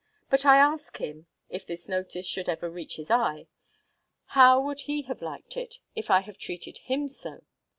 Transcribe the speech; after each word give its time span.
But 0.31 0.47
I 0.47 0.57
ask 0.57 0.97
him, 0.97 1.27
if 1.47 1.63
this 1.63 1.87
notice 1.87 2.25
should 2.25 2.49
ever 2.49 2.71
reach 2.71 2.95
his 2.95 3.11
eye, 3.11 3.45
how 4.33 4.59
would 4.59 4.79
he 4.89 5.03
have 5.03 5.21
liked 5.21 5.55
it, 5.55 5.77
if 5.93 6.09
I 6.09 6.21
had 6.21 6.39
treated 6.39 6.79
him 6.79 7.07
so? 7.07 7.43